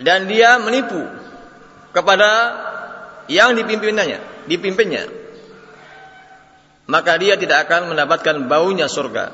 dan 0.03 0.27
dia 0.27 0.59
menipu 0.59 0.99
kepada 1.93 2.29
yang 3.31 3.55
dipimpinannya, 3.55 4.49
dipimpinnya, 4.51 5.07
maka 6.89 7.15
dia 7.15 7.39
tidak 7.39 7.69
akan 7.69 7.95
mendapatkan 7.95 8.35
baunya 8.49 8.91
surga. 8.91 9.31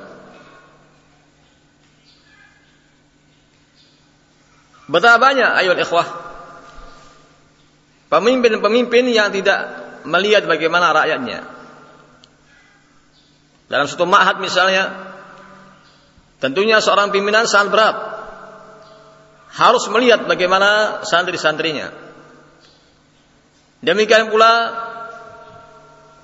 Betapa 4.90 5.22
banyak 5.22 5.50
ayat 5.54 5.78
ikhwah 5.86 6.08
pemimpin-pemimpin 8.10 9.06
yang 9.14 9.30
tidak 9.30 9.89
melihat 10.06 10.46
bagaimana 10.46 10.92
rakyatnya. 10.96 11.44
Dalam 13.70 13.86
satu 13.86 14.10
ma'had 14.10 14.42
misalnya, 14.42 15.14
tentunya 16.42 16.82
seorang 16.82 17.14
pimpinan 17.14 17.46
sangat 17.46 17.70
berat 17.70 17.98
harus 19.54 19.84
melihat 19.90 20.26
bagaimana 20.26 21.02
santri-santrinya. 21.06 21.94
Demikian 23.80 24.28
pula 24.28 24.52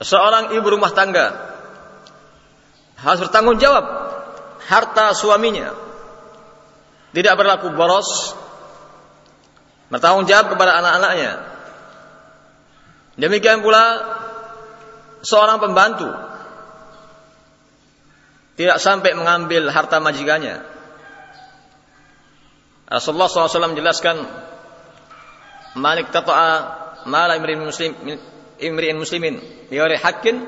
seorang 0.04 0.52
ibu 0.58 0.68
rumah 0.68 0.92
tangga 0.92 1.56
harus 3.00 3.20
bertanggung 3.24 3.62
jawab 3.62 3.86
harta 4.66 5.16
suaminya. 5.16 5.72
Tidak 7.16 7.34
berlaku 7.40 7.72
boros, 7.72 8.36
bertanggung 9.88 10.28
jawab 10.28 10.52
kepada 10.52 10.84
anak-anaknya. 10.84 11.55
Demikian 13.16 13.64
pula 13.64 14.04
seorang 15.24 15.64
pembantu 15.64 16.12
tidak 18.60 18.78
sampai 18.80 19.16
mengambil 19.16 19.72
harta 19.72 20.00
majikannya. 20.04 20.64
Rasulullah 22.86 23.28
SAW 23.28 23.74
menjelaskan 23.74 24.16
Malik 25.76 26.08
tata'a 26.12 26.52
mala 27.04 27.36
imri'in 27.36 27.60
muslim 27.60 27.92
imri'in 28.56 28.96
muslimin 28.96 29.44
biwari 29.68 30.00
haqqin 30.00 30.40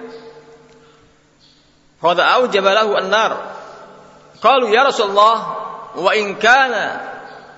qad 1.99 2.17
aujaba 2.19 2.71
lahu 2.71 2.95
an-nar. 2.95 3.32
Qalu 4.39 4.71
ya 4.71 4.88
Rasulullah 4.88 5.36
wa 5.99 6.12
in 6.15 6.39
kana 6.39 6.84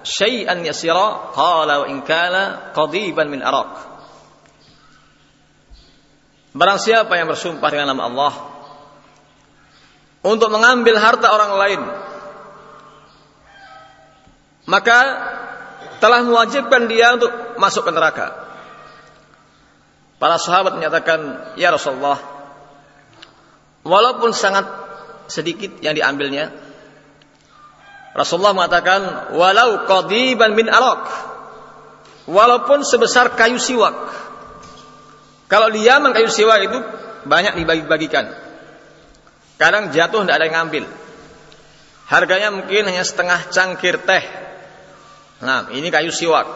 syai'an 0.02 0.66
yasira? 0.66 1.30
Qala 1.36 1.86
wa 1.86 1.88
in 1.92 2.02
kana 2.02 2.74
qadiban 2.74 3.30
min 3.30 3.46
araq 3.46 3.89
Barang 6.50 6.82
siapa 6.82 7.14
yang 7.14 7.30
bersumpah 7.30 7.70
dengan 7.70 7.94
nama 7.94 8.10
Allah 8.10 8.34
untuk 10.26 10.50
mengambil 10.52 10.98
harta 11.00 11.30
orang 11.30 11.54
lain 11.56 11.82
maka 14.70 15.00
telah 15.98 16.22
mewajibkan 16.22 16.86
dia 16.86 17.18
untuk 17.18 17.32
masuk 17.58 17.90
ke 17.90 17.92
neraka. 17.92 18.38
Para 20.22 20.38
sahabat 20.38 20.78
menyatakan, 20.78 21.20
"Ya 21.58 21.74
Rasulullah, 21.74 22.22
walaupun 23.82 24.30
sangat 24.30 24.70
sedikit 25.26 25.82
yang 25.82 25.98
diambilnya, 25.98 26.54
Rasulullah 28.14 28.54
mengatakan, 28.54 29.34
"Walau 29.34 29.90
qadiban 29.90 30.54
min 30.54 30.70
alaq." 30.70 31.08
Walaupun 32.30 32.86
sebesar 32.86 33.34
kayu 33.34 33.58
siwak. 33.58 33.96
Kalau 35.50 35.74
di 35.74 35.82
Yaman 35.82 36.14
kayu 36.14 36.30
siwak 36.30 36.62
itu 36.70 36.78
banyak 37.26 37.58
dibagi-bagikan. 37.58 38.30
Kadang 39.58 39.92
jatuh 39.92 40.24
tidak 40.24 40.36
ada 40.40 40.46
yang 40.46 40.56
ngambil. 40.64 40.86
Harganya 42.06 42.50
mungkin 42.54 42.86
hanya 42.86 43.04
setengah 43.04 43.50
cangkir 43.50 44.02
teh 44.06 44.24
Nah, 45.40 45.72
ini 45.72 45.88
kayu 45.88 46.12
siwak. 46.12 46.48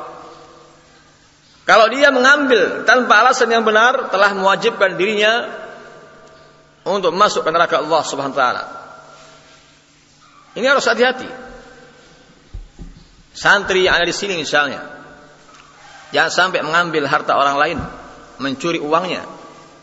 Kalau 1.63 1.87
dia 1.87 2.11
mengambil 2.11 2.83
tanpa 2.83 3.23
alasan 3.23 3.47
yang 3.47 3.63
benar, 3.63 4.11
telah 4.11 4.35
mewajibkan 4.35 4.99
dirinya 4.99 5.47
untuk 6.83 7.15
masuk 7.15 7.47
ke 7.47 7.51
neraka 7.55 7.79
Allah 7.79 8.03
Subhanahu 8.03 8.35
wa 8.35 8.39
taala. 8.39 8.63
Ini 10.59 10.67
harus 10.67 10.83
hati-hati. 10.83 11.31
Santri 13.31 13.87
yang 13.87 13.95
ada 13.95 14.05
di 14.05 14.11
sini 14.11 14.35
misalnya, 14.35 14.83
jangan 16.11 16.51
sampai 16.51 16.59
mengambil 16.61 17.07
harta 17.07 17.33
orang 17.39 17.55
lain, 17.57 17.79
mencuri 18.41 18.79
uangnya, 18.81 19.25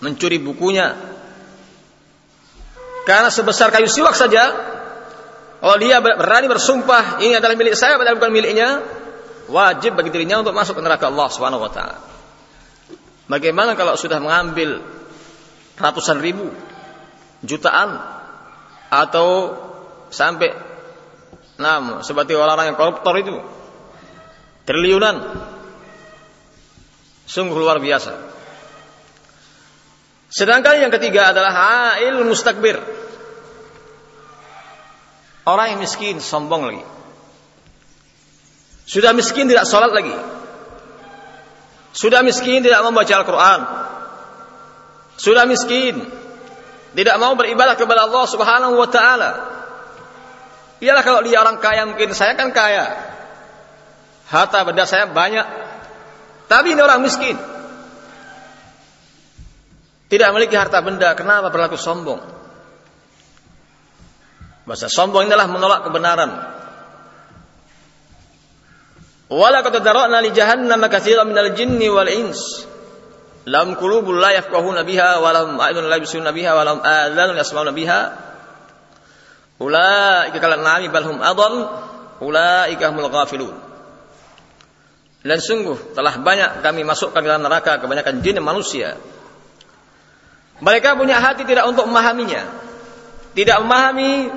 mencuri 0.03 0.39
bukunya. 0.43 0.97
Karena 3.05 3.33
sebesar 3.33 3.75
kayu 3.75 3.91
siwak 3.91 4.15
saja 4.15 4.71
Oh 5.61 5.77
dia 5.77 6.01
berani 6.01 6.49
bersumpah 6.49 7.21
ini 7.21 7.37
adalah 7.37 7.53
milik 7.53 7.77
saya 7.77 8.01
padahal 8.01 8.17
bukan 8.17 8.33
miliknya, 8.33 8.81
wajib 9.53 9.93
bagi 9.93 10.09
dirinya 10.09 10.41
untuk 10.41 10.57
masuk 10.57 10.81
ke 10.81 10.83
neraka 10.83 11.13
Allah 11.13 11.29
Subhanahu 11.29 11.61
wa 11.61 11.69
taala. 11.69 12.01
Bagaimana 13.29 13.77
kalau 13.77 13.93
sudah 13.93 14.17
mengambil 14.25 14.81
ratusan 15.77 16.17
ribu, 16.25 16.49
jutaan 17.45 18.01
atau 18.89 19.53
sampai 20.09 20.57
nah, 21.61 22.01
seperti 22.01 22.33
orang-orang 22.33 22.73
yang 22.73 22.79
koruptor 22.81 23.15
itu 23.21 23.37
triliunan 24.65 25.45
sungguh 27.29 27.53
luar 27.61 27.85
biasa. 27.85 28.30
Sedangkan 30.31 30.79
yang 30.79 30.95
ketiga 30.95 31.35
adalah 31.35 31.51
ha'il 31.51 32.23
mustakbir 32.23 32.79
Orang 35.51 35.75
yang 35.75 35.81
miskin 35.83 36.23
sombong 36.23 36.63
lagi. 36.69 36.85
Sudah 38.87 39.11
miskin 39.17 39.51
tidak 39.51 39.67
sholat 39.67 39.91
lagi. 39.91 40.15
Sudah 41.91 42.23
miskin 42.23 42.63
tidak 42.63 42.87
membaca 42.87 43.11
Al-Quran. 43.11 43.61
Sudah 45.19 45.45
miskin 45.51 46.07
tidak 46.95 47.17
mau 47.19 47.35
beribadah 47.35 47.75
kepada 47.75 48.07
Allah 48.07 48.25
Subhanahu 48.31 48.75
wa 48.79 48.89
taala. 48.91 49.31
Iyalah 50.79 51.03
kalau 51.03 51.21
dia 51.27 51.43
orang 51.43 51.59
kaya 51.59 51.83
mungkin 51.89 52.15
saya 52.15 52.39
kan 52.39 52.55
kaya. 52.55 52.95
Harta 54.31 54.63
benda 54.63 54.87
saya 54.87 55.11
banyak. 55.11 55.47
Tapi 56.47 56.79
ini 56.79 56.81
orang 56.83 57.03
miskin. 57.03 57.35
Tidak 60.11 60.27
memiliki 60.35 60.59
harta 60.59 60.83
benda, 60.83 61.15
kenapa 61.15 61.55
berlaku 61.55 61.79
sombong? 61.79 62.19
Bahasa 64.67 64.91
sombong 64.91 65.31
adalah 65.31 65.47
menolak 65.47 65.87
kebenaran. 65.87 66.31
Wala 69.31 69.63
qad 69.63 69.79
dara'na 69.79 70.19
li 70.19 70.35
jahannam 70.35 70.83
katsiran 70.91 71.31
minal 71.31 71.55
jinni 71.55 71.87
wal 71.87 72.11
ins. 72.11 72.67
Lahum 73.47 73.79
qulubun 73.79 74.19
la 74.19 74.35
yafqahuna 74.35 74.83
biha 74.83 75.23
wa 75.23 75.31
lahum 75.31 75.55
a'yunun 75.63 75.87
la 75.87 75.97
yubsiruna 76.03 76.35
biha 76.35 76.51
wa 76.59 76.63
lahum 76.67 76.81
adhanun 76.83 77.39
yasma'una 77.39 77.71
biha. 77.71 78.01
Ulaika 79.63 80.39
kal 80.43 80.59
an'ami 80.59 80.91
bal 80.91 81.07
adall. 81.23 81.55
Ulaika 82.19 82.91
humul 82.91 83.07
ghafilun. 83.07 83.55
Dan 85.23 85.39
sungguh 85.39 85.95
telah 85.95 86.19
banyak 86.19 86.67
kami 86.67 86.83
masukkan 86.83 87.23
ke 87.23 87.29
dalam 87.29 87.47
neraka 87.47 87.79
kebanyakan 87.79 88.27
jin 88.27 88.43
dan 88.43 88.45
manusia. 88.45 88.99
Mereka 90.61 90.97
punya 90.97 91.21
hati 91.21 91.49
tidak 91.49 91.65
untuk 91.69 91.89
memahaminya. 91.89 92.45
Tidak 93.33 93.59
memahami 93.65 94.29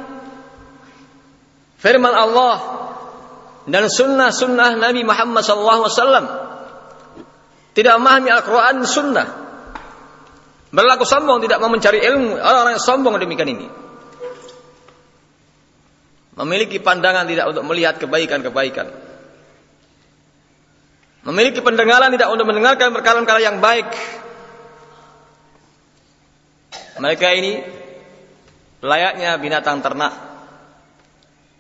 firman 1.84 2.16
Allah 2.16 2.56
dan 3.68 3.88
sunnah-sunnah 3.92 4.80
Nabi 4.80 5.04
Muhammad 5.04 5.44
SAW. 5.44 6.28
Tidak 7.74 7.94
memahami 8.00 8.30
Al-Quran 8.32 8.76
sunnah. 8.88 9.28
Berlaku 10.74 11.06
sombong, 11.06 11.38
tidak 11.46 11.62
mau 11.62 11.70
mencari 11.70 12.02
ilmu. 12.02 12.34
Orang-orang 12.40 12.74
yang 12.80 12.84
sombong 12.84 13.14
demikian 13.22 13.50
ini. 13.54 13.68
Memiliki 16.34 16.82
pandangan 16.82 17.30
tidak 17.30 17.46
untuk 17.54 17.62
melihat 17.70 18.02
kebaikan-kebaikan. 18.02 18.90
Memiliki 21.30 21.62
pendengaran 21.62 22.10
tidak 22.10 22.34
untuk 22.34 22.50
mendengarkan 22.50 22.90
perkara-perkara 22.90 23.40
yang 23.40 23.62
baik. 23.62 23.86
Mereka 27.00 27.28
ini 27.34 27.54
layaknya 28.84 29.40
binatang 29.40 29.80
ternak. 29.82 30.14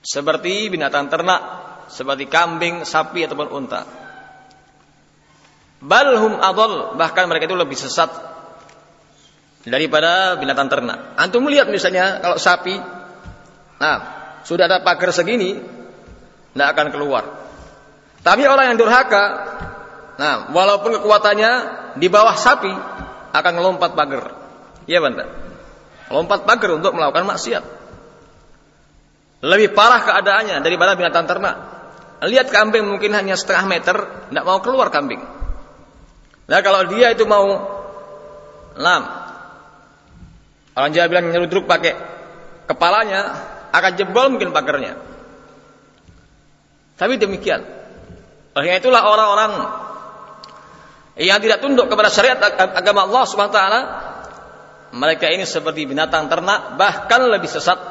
Seperti 0.04 0.68
binatang 0.68 1.08
ternak, 1.08 1.42
seperti 1.88 2.28
kambing, 2.28 2.84
sapi 2.84 3.24
ataupun 3.24 3.50
unta. 3.50 3.88
Balhum 5.80 6.40
adol, 6.44 7.00
bahkan 7.00 7.28
mereka 7.28 7.48
itu 7.48 7.56
lebih 7.56 7.80
sesat 7.80 8.12
daripada 9.64 10.36
binatang 10.36 10.68
ternak. 10.68 11.16
Antum 11.16 11.48
melihat 11.48 11.72
misalnya 11.72 12.20
kalau 12.20 12.36
sapi, 12.36 12.76
nah 13.80 13.98
sudah 14.44 14.68
ada 14.68 14.84
pagar 14.84 15.16
segini, 15.16 15.56
tidak 16.52 16.68
akan 16.76 16.88
keluar. 16.92 17.24
Tapi 18.24 18.44
orang 18.48 18.76
yang 18.76 18.78
durhaka, 18.80 19.26
nah 20.20 20.52
walaupun 20.52 21.00
kekuatannya 21.00 21.52
di 21.96 22.08
bawah 22.12 22.36
sapi, 22.36 22.72
akan 23.32 23.52
melompat 23.56 23.96
pagar. 23.96 24.43
Iya 24.88 25.00
bantah. 25.00 25.28
Lompat 26.12 26.44
pagar 26.44 26.78
untuk 26.78 26.94
melakukan 26.94 27.26
maksiat. 27.26 27.64
Lebih 29.44 29.76
parah 29.76 30.02
keadaannya 30.04 30.64
daripada 30.64 30.96
binatang 30.96 31.28
ternak. 31.28 31.56
Lihat 32.24 32.48
kambing 32.48 32.88
mungkin 32.88 33.12
hanya 33.12 33.36
setengah 33.36 33.68
meter, 33.68 33.98
tidak 34.32 34.46
mau 34.48 34.64
keluar 34.64 34.88
kambing. 34.88 35.20
Nah 36.48 36.60
kalau 36.64 36.88
dia 36.88 37.12
itu 37.12 37.28
mau 37.28 37.44
lam, 38.80 39.04
orang 40.76 40.92
Jawa 40.96 41.08
bilang 41.12 41.28
nyeruduk 41.36 41.68
pakai 41.68 41.92
kepalanya, 42.72 43.22
akan 43.76 43.92
jebol 44.00 44.32
mungkin 44.32 44.56
pagarnya. 44.56 44.96
Tapi 46.96 47.20
demikian. 47.20 47.60
Oleh 48.56 48.80
itulah 48.80 49.04
orang-orang 49.04 49.52
yang 51.20 51.44
tidak 51.44 51.60
tunduk 51.60 51.92
kepada 51.92 52.08
syariat 52.08 52.40
agama 52.78 53.04
Allah 53.10 53.24
Subhanahu 53.28 53.52
wa 53.52 53.60
taala 53.60 53.82
mereka 54.94 55.26
ini 55.34 55.42
seperti 55.50 55.90
binatang 55.90 56.30
ternak 56.30 56.78
bahkan 56.78 57.26
lebih 57.26 57.50
sesat. 57.50 57.82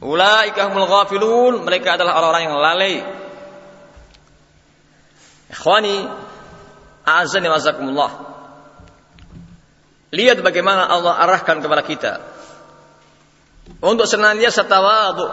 Ulaika 0.00 0.72
humul 0.72 0.88
ghafilun. 0.88 1.68
Mereka 1.68 2.00
adalah 2.00 2.16
orang-orang 2.16 2.42
yang 2.48 2.56
lalai. 2.56 2.94
Ikhwani 5.52 6.08
azani 7.04 7.48
wazakumullah 7.52 8.34
lihat 10.14 10.38
bagaimana 10.46 10.86
Allah 10.86 11.18
arahkan 11.26 11.58
kepada 11.58 11.82
kita. 11.82 12.12
Untuk 13.82 14.06
senantiasa 14.06 14.64
tawadu 14.64 15.26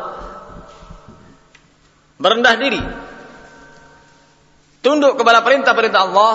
merendah 2.17 2.55
diri. 2.57 2.81
Tunduk 4.81 5.21
kepada 5.21 5.45
perintah-perintah 5.45 6.01
Allah 6.09 6.33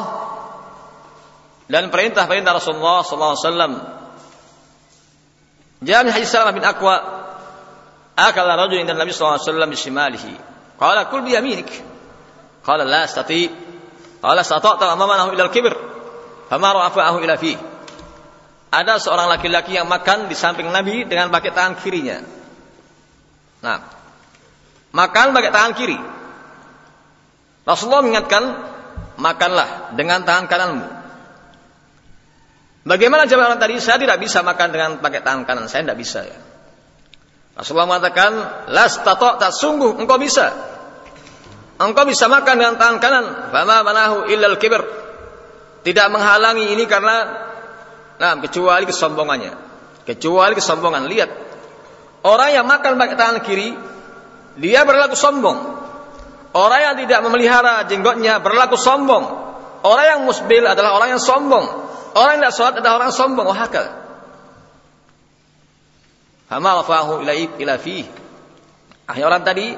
dan 1.66 1.90
perintah-perintah 1.90 2.52
Rasulullah 2.54 3.02
sallallahu 3.02 3.34
alaihi 3.34 3.46
wasallam. 3.46 3.72
Jangan 5.82 6.06
hadis 6.14 6.30
Salamah 6.30 6.54
bin 6.54 6.64
Aqwa 6.64 6.94
akala 8.16 8.56
rajul 8.56 8.80
inda 8.80 8.94
Nabi 8.94 9.12
sallallahu 9.12 9.38
alaihi 9.42 9.48
wasallam 9.50 9.70
bisimalihi. 9.70 10.32
Qala 10.78 11.10
kul 11.10 11.26
bi 11.26 11.34
yaminik. 11.34 11.70
Qala 12.62 12.86
la 12.86 13.04
astati. 13.04 13.50
Qala 14.22 14.40
stata'ta 14.46 14.94
amamanahu 14.94 15.34
ila 15.34 15.50
al-kibr. 15.50 15.74
Fama 16.46 16.70
ra'afahu 16.70 17.18
ila 17.20 17.34
fi. 17.36 17.58
Ada 18.70 18.98
seorang 19.02 19.30
laki-laki 19.30 19.74
yang 19.74 19.90
makan 19.90 20.30
di 20.30 20.34
samping 20.38 20.70
Nabi 20.70 21.06
dengan 21.06 21.30
pakai 21.30 21.50
tangan 21.50 21.74
kirinya. 21.82 22.22
Nah, 23.62 23.78
makan 24.94 25.26
pakai 25.34 25.50
tangan 25.50 25.72
kiri. 25.74 25.98
Rasulullah 27.66 28.02
mengingatkan, 28.06 28.42
makanlah 29.18 29.96
dengan 29.98 30.22
tangan 30.22 30.46
kananmu. 30.46 30.95
Bagaimana 32.86 33.26
jawaban 33.26 33.58
tadi? 33.58 33.82
Saya 33.82 33.98
tidak 33.98 34.22
bisa 34.22 34.46
makan 34.46 34.70
dengan 34.70 34.90
pakai 35.02 35.18
tangan 35.26 35.42
kanan. 35.42 35.66
Saya 35.66 35.82
tidak 35.82 35.98
bisa 35.98 36.22
ya. 36.22 36.38
Rasulullah 37.58 37.98
mengatakan, 37.98 38.30
las 38.70 39.02
tato 39.02 39.42
tak 39.42 39.50
sungguh 39.50 39.98
engkau 39.98 40.22
bisa. 40.22 40.54
Engkau 41.82 42.06
bisa 42.06 42.30
makan 42.30 42.54
dengan 42.54 42.74
tangan 42.78 42.98
kanan. 43.02 43.24
Fama 43.50 43.82
manahu 43.82 44.30
illal 44.30 44.54
kibir. 44.62 44.86
Tidak 45.82 46.06
menghalangi 46.14 46.78
ini 46.78 46.86
karena 46.86 47.16
nah, 48.22 48.38
kecuali 48.38 48.86
kesombongannya. 48.86 49.52
Kecuali 50.06 50.54
kesombongan. 50.54 51.10
Lihat. 51.10 51.30
Orang 52.22 52.54
yang 52.54 52.70
makan 52.70 52.98
pakai 52.98 53.16
tangan 53.18 53.38
kiri, 53.42 53.74
dia 54.62 54.86
berlaku 54.86 55.18
sombong. 55.18 55.58
Orang 56.54 56.80
yang 56.80 56.94
tidak 57.02 57.18
memelihara 57.26 57.82
jenggotnya 57.90 58.38
berlaku 58.38 58.78
sombong. 58.78 59.26
Orang 59.82 60.06
yang 60.06 60.20
musbil 60.22 60.64
adalah 60.70 60.94
orang 60.94 61.18
yang 61.18 61.22
sombong. 61.22 61.86
Orang 62.16 62.40
yang 62.40 62.48
tidak 62.48 62.54
sholat 62.56 62.74
adalah 62.80 62.96
orang 63.04 63.12
sombong. 63.12 63.44
Wahakal. 63.44 63.92
Hama 66.48 66.80
rafahu 66.80 67.20
ilaib 67.20 67.60
ila. 67.60 67.76
Akhirnya 67.76 69.26
orang 69.28 69.42
tadi 69.44 69.76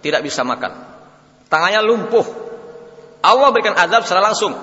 tidak 0.00 0.24
bisa 0.24 0.40
makan. 0.48 0.72
Tangannya 1.52 1.84
lumpuh. 1.84 2.24
Allah 3.20 3.52
berikan 3.52 3.76
azab 3.76 4.08
secara 4.08 4.32
langsung. 4.32 4.56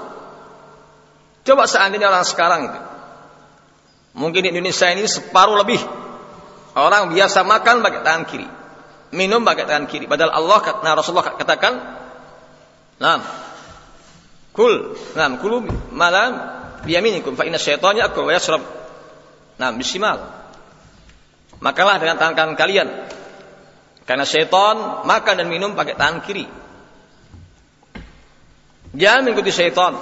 Coba 1.46 1.70
seandainya 1.70 2.10
orang 2.10 2.26
sekarang 2.26 2.62
itu. 2.74 2.80
Mungkin 4.18 4.42
di 4.42 4.50
Indonesia 4.58 4.90
ini 4.90 5.06
separuh 5.06 5.62
lebih. 5.62 5.82
Orang 6.74 7.14
biasa 7.14 7.46
makan 7.46 7.86
pakai 7.86 8.02
tangan 8.02 8.24
kiri. 8.26 8.48
Minum 9.14 9.46
pakai 9.46 9.70
tangan 9.70 9.86
kiri. 9.86 10.10
Padahal 10.10 10.34
Allah, 10.34 10.58
nah 10.82 10.94
Rasulullah 10.98 11.38
katakan, 11.38 11.74
Nah, 13.02 13.18
kul, 14.54 14.94
nah, 15.18 15.26
kulu 15.42 15.66
malam 15.90 16.61
biyaminikum 16.86 17.38
fa 17.38 17.46
inna 17.48 17.62
syaitanya 17.62 18.10
akul 18.10 18.28
wa 18.28 18.34
yasrab. 18.34 18.64
Nah, 19.62 19.70
bisimal. 19.76 20.18
Makalah 21.62 22.02
dengan 22.02 22.18
tangan 22.18 22.34
kanan 22.34 22.58
kalian. 22.58 22.90
Karena 24.10 24.26
syaitan 24.26 25.06
makan 25.06 25.34
dan 25.38 25.48
minum 25.48 25.78
pakai 25.78 25.94
tangan 25.94 26.26
kiri. 26.26 26.50
Jangan 28.98 29.22
mengikuti 29.24 29.54
syaitan. 29.54 29.96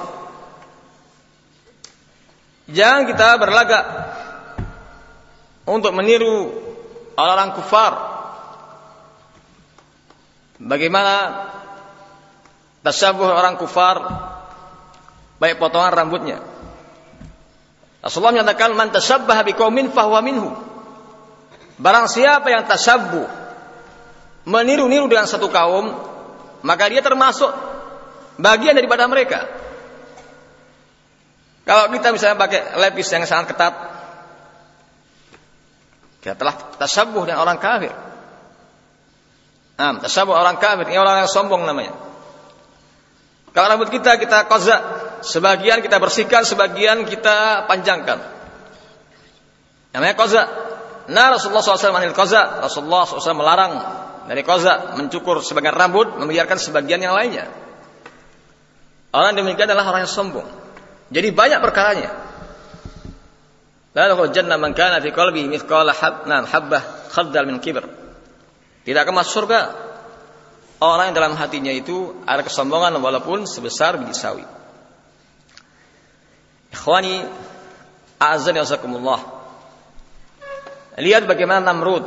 Jangan 2.72 3.06
kita 3.10 3.38
berlagak 3.38 3.86
untuk 5.68 5.92
meniru 5.92 6.54
orang-orang 7.20 7.52
kufar. 7.60 7.94
Bagaimana 10.60 11.16
tasabuh 12.82 13.28
orang 13.28 13.60
kufar 13.60 14.00
baik 15.40 15.60
potongan 15.60 15.92
rambutnya 15.92 16.40
Rasulullah 18.00 18.40
menyatakan 18.40 18.72
man 18.76 18.96
tasabbaha 18.96 19.44
biqaumin 19.44 19.92
fahuwa 19.92 20.24
minhu. 20.24 20.50
Barang 21.80 22.08
siapa 22.08 22.48
yang 22.52 22.68
tasabbuh 22.68 23.28
meniru-niru 24.48 25.08
dengan 25.12 25.28
satu 25.28 25.52
kaum, 25.52 25.96
maka 26.64 26.88
dia 26.88 27.04
termasuk 27.04 27.52
bagian 28.40 28.76
daripada 28.76 29.08
mereka. 29.08 29.48
Kalau 31.68 31.92
kita 31.94 32.10
misalnya 32.16 32.40
pakai 32.40 32.76
lepis 32.82 33.08
yang 33.14 33.24
sangat 33.28 33.54
ketat, 33.54 33.74
kita 36.24 36.36
telah 36.36 36.56
tasabuh 36.82 37.24
dengan 37.28 37.46
orang 37.46 37.60
kafir. 37.62 37.94
Nah, 39.80 40.04
tasabuh 40.04 40.36
orang 40.36 40.60
kafir, 40.60 40.92
ini 40.92 41.00
orang 41.00 41.24
yang 41.24 41.32
sombong 41.32 41.64
namanya. 41.64 41.96
Kalau 43.56 43.68
rambut 43.72 43.88
kita 43.88 44.20
kita 44.20 44.50
kozak, 44.52 44.82
sebagian 45.22 45.80
kita 45.84 45.98
bersihkan, 46.00 46.44
sebagian 46.44 47.06
kita 47.08 47.66
panjangkan. 47.66 48.20
Namanya 49.96 50.16
koza. 50.16 50.44
Nah 51.10 51.34
Rasulullah 51.34 51.66
SAW 51.66 51.96
manil 51.96 52.14
koza. 52.14 52.62
Rasulullah 52.62 53.04
SAW 53.06 53.38
melarang 53.38 53.74
dari 54.30 54.46
koza 54.46 54.94
mencukur 54.94 55.42
sebagian 55.42 55.74
rambut, 55.74 56.14
membiarkan 56.22 56.62
sebagian 56.62 57.02
yang 57.02 57.18
lainnya. 57.18 57.50
Orang 59.10 59.34
demikian 59.34 59.66
adalah 59.66 59.90
orang 59.90 60.06
yang 60.06 60.14
sombong. 60.14 60.46
Jadi 61.10 61.34
banyak 61.34 61.60
perkaranya. 61.66 62.12
Lalu 63.98 64.30
jannah 64.30 64.62
man 64.62 64.78
kana 64.78 65.02
fi 65.02 65.10
qalbi 65.10 65.50
mithqala 65.50 65.98
habnan 65.98 66.46
habbah 66.46 67.10
khardal 67.10 67.50
min 67.50 67.58
kibr. 67.58 67.90
Tidak 68.86 69.02
akan 69.02 69.16
masuk 69.18 69.44
surga 69.44 69.60
orang 70.78 71.12
yang 71.12 71.16
dalam 71.18 71.34
hatinya 71.34 71.74
itu 71.74 72.14
ada 72.30 72.46
kesombongan 72.46 72.94
walaupun 73.02 73.50
sebesar 73.50 73.98
biji 73.98 74.14
sawi. 74.14 74.59
Ikhwani, 76.70 77.26
azan 78.22 78.56
ya 78.56 78.66
Lihat 81.00 81.24
bagaimana 81.26 81.64
Namrud 81.64 82.04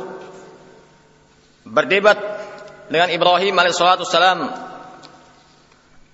berdebat 1.65 2.19
dengan 2.91 3.09
Ibrahim 3.09 3.55
alaihissalatu 3.57 4.05
salam. 4.05 4.51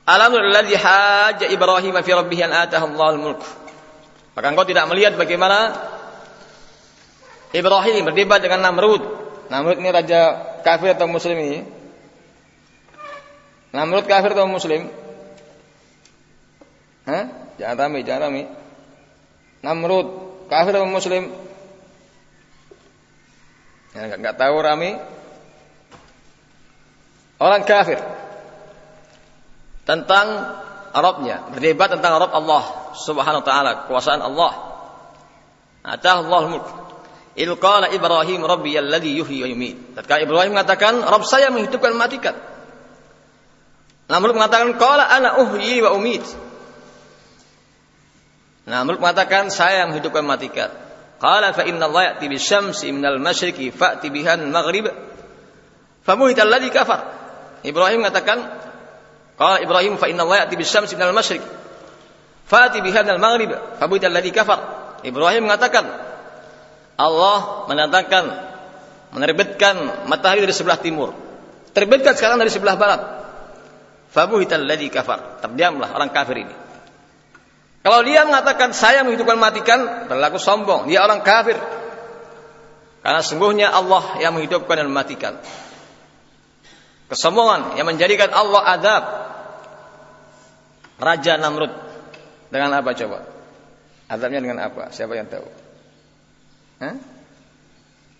Alhamdulillah 0.09 0.65
haja 0.65 1.45
Ibrahim 1.51 1.93
fi 2.01 2.11
rabbih 2.15 2.39
an 2.49 2.65
atahu 2.65 2.85
Allahul 2.95 3.21
mulk. 3.21 3.41
Maka 4.33 4.45
engkau 4.55 4.65
tidak 4.65 4.87
melihat 4.89 5.13
bagaimana 5.19 5.75
Ibrahim 7.51 8.07
berdebat 8.07 8.39
dengan 8.39 8.63
Namrud. 8.71 9.03
Namrud 9.49 9.77
ini 9.81 9.89
raja 9.89 10.37
kafir 10.61 10.93
atau 10.93 11.09
muslim 11.09 11.37
ini? 11.37 11.59
Namrud 13.73 14.05
kafir 14.05 14.33
atau 14.33 14.47
muslim? 14.49 14.89
Hah? 17.07 17.25
Jangan 17.59 17.75
rame, 17.75 17.99
jangan 18.03 18.31
rame. 18.31 18.43
Namrud 19.63 20.07
kafir 20.47 20.73
atau 20.75 20.87
muslim? 20.87 21.31
Ya, 23.95 24.15
nggak 24.15 24.35
tahu 24.39 24.55
rame. 24.59 24.99
Orang 27.39 27.63
kafir 27.63 27.99
tentang 29.87 30.59
Arabnya, 30.89 31.53
berdebat 31.53 31.93
tentang 31.93 32.17
Arab 32.17 32.33
Allah 32.33 32.63
Subhanahu 32.97 33.45
wa 33.45 33.47
taala, 33.47 33.71
kekuasaan 33.85 34.21
Allah. 34.25 34.51
Atah 35.85 36.25
Allah 36.25 36.41
mulk. 36.49 36.67
Il 37.37 37.53
qala 37.61 37.93
Ibrahim 37.93 38.41
rabbi 38.43 38.73
alladhi 38.73 39.13
yuhyi 39.15 39.45
wa 39.45 39.49
yumiit. 39.53 39.77
Tatkala 39.95 40.25
Ibrahim 40.25 40.57
mengatakan, 40.57 40.97
Rabb 40.99 41.23
saya 41.23 41.53
menghidupkan 41.53 41.93
matikan. 41.93 42.35
Namrud 44.09 44.33
mengatakan, 44.33 44.75
qala 44.81 45.05
ana 45.05 45.45
uhyi 45.45 45.79
wa 45.85 45.93
umiit. 48.69 48.77
Namrud 48.77 49.01
mengatakan, 49.01 49.49
saya 49.49 49.89
menghidupkan 49.89 50.21
matikan. 50.21 50.69
Qala 51.19 51.51
fa 51.51 51.65
inna 51.65 51.89
Allah 51.89 52.15
ya'ti 52.15 52.29
bisyamsi 52.29 52.93
minal 52.93 53.19
masyriqi 53.19 53.73
fa'ti 53.73 54.07
bihan 54.13 54.39
maghrib. 54.53 54.87
Famuhita 56.05 56.45
alladhi 56.47 56.69
kafar. 56.71 57.01
Ibrahim 57.65 58.05
mengatakan, 58.05 58.39
qala 59.35 59.59
Ibrahim 59.59 59.97
fa 59.97 60.07
inna 60.07 60.23
Allah 60.23 60.45
ya'ti 60.47 60.55
bisyamsi 60.55 60.95
minal 60.95 61.11
masyriq. 61.11 61.43
Fa'ti 62.47 62.79
bihan 62.79 63.09
al 63.09 63.19
maghrib. 63.19 63.51
Famuhita 63.51 64.07
alladhi 64.07 64.31
kafar. 64.31 64.59
Ibrahim 65.03 65.49
mengatakan, 65.49 65.83
Allah 66.95 67.67
mendatangkan 67.67 68.23
menerbitkan 69.15 70.05
matahari 70.07 70.45
dari 70.45 70.53
sebelah 70.53 70.77
timur. 70.77 71.15
Terbitkan 71.73 72.13
sekarang 72.13 72.37
dari 72.37 72.51
sebelah 72.51 72.75
barat. 72.77 73.01
Fabuhita 74.09 74.57
alladhi 74.57 74.89
kafar. 74.89 75.39
Terdiamlah 75.43 75.95
orang 75.95 76.09
kafir 76.11 76.43
ini. 76.43 76.68
Kalau 77.89 78.05
dia 78.05 78.21
mengatakan 78.21 78.69
saya 78.69 79.01
menghidupkan 79.01 79.41
matikan, 79.41 80.05
berlaku 80.05 80.37
sombong. 80.37 80.85
Dia 80.85 81.01
orang 81.01 81.25
kafir. 81.25 81.57
Karena 83.01 83.25
sungguhnya 83.25 83.73
Allah 83.73 84.21
yang 84.21 84.37
menghidupkan 84.37 84.77
dan 84.77 84.93
mematikan. 84.93 85.41
Kesombongan 87.09 87.81
yang 87.81 87.89
menjadikan 87.89 88.29
Allah 88.29 88.61
adab. 88.77 89.03
Raja 91.01 91.41
Namrud. 91.41 91.73
Dengan 92.53 92.77
apa 92.77 92.93
coba? 92.93 93.25
Adabnya 94.05 94.45
dengan 94.45 94.61
apa? 94.61 94.93
Siapa 94.93 95.17
yang 95.17 95.25
tahu? 95.25 95.49
Hah? 96.85 96.93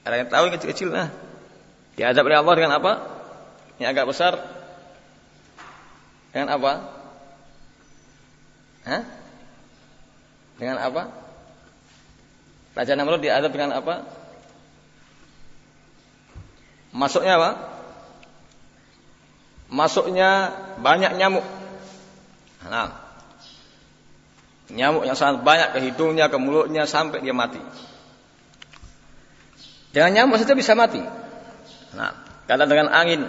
Ada 0.02 0.16
yang 0.26 0.30
tahu 0.34 0.44
yang 0.50 0.54
kecil-kecil 0.58 0.90
nah. 0.90 1.14
Diadab 1.94 2.26
oleh 2.26 2.42
Allah 2.42 2.56
dengan 2.58 2.74
apa? 2.74 3.06
Yang 3.78 3.90
agak 3.94 4.06
besar. 4.10 4.34
Dengan 6.34 6.58
apa? 6.58 6.72
Hah? 8.90 9.20
Dengan 10.60 10.76
apa? 10.84 11.08
Raja 12.76 12.94
Namrud 13.00 13.24
diadab 13.24 13.50
dengan 13.56 13.80
apa? 13.80 14.04
Masuknya 16.92 17.40
apa? 17.40 17.52
Masuknya 19.72 20.52
banyak 20.84 21.16
nyamuk. 21.16 21.46
Nah, 22.68 22.92
nyamuk 24.68 25.08
yang 25.08 25.16
sangat 25.16 25.48
banyak 25.48 25.70
ke 25.78 25.80
hidungnya, 25.90 26.28
ke 26.28 26.36
mulutnya 26.36 26.84
sampai 26.84 27.24
dia 27.24 27.32
mati. 27.32 27.62
Dengan 29.96 30.12
nyamuk 30.14 30.44
saja 30.44 30.54
bisa 30.54 30.76
mati. 30.76 31.02
Nah, 31.96 32.14
kadang 32.46 32.70
dengan 32.70 32.92
angin, 32.92 33.26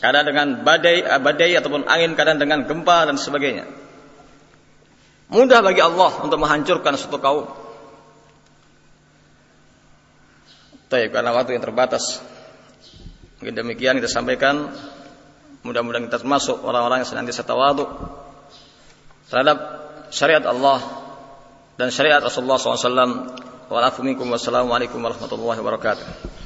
kadang 0.00 0.24
dengan 0.24 0.46
badai, 0.64 1.04
badai 1.20 1.52
ataupun 1.58 1.84
angin, 1.86 2.16
kadang 2.16 2.40
dengan 2.40 2.64
gempa 2.64 3.06
dan 3.06 3.20
sebagainya. 3.20 3.85
Mudah 5.26 5.58
bagi 5.58 5.82
Allah 5.82 6.22
untuk 6.22 6.38
menghancurkan 6.38 6.94
suatu 6.94 7.18
kaum. 7.18 7.46
Tapi 10.86 11.10
karena 11.10 11.34
waktu 11.34 11.58
yang 11.58 11.64
terbatas. 11.66 12.22
Mungkin 13.42 13.54
demikian 13.58 13.98
kita 13.98 14.06
sampaikan. 14.06 14.70
Mudah-mudahan 15.66 16.06
kita 16.06 16.22
termasuk 16.22 16.62
orang-orang 16.62 17.02
yang 17.02 17.10
senantiasa 17.10 17.42
tawadu 17.42 17.90
terhadap 19.26 19.58
syariat 20.14 20.46
Allah 20.46 20.78
dan 21.74 21.90
syariat 21.90 22.22
Rasulullah 22.22 22.62
SAW. 22.62 23.34
Wassalamualaikum 23.66 25.02
warahmatullahi 25.02 25.58
wabarakatuh. 25.58 26.45